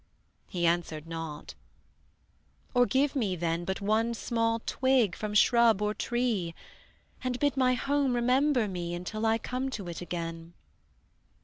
[0.47, 1.53] He answered not.
[2.73, 6.55] "Or give me, then, But one small twig from shrub or tree;
[7.23, 10.55] And bid my home remember me Until I come to it again."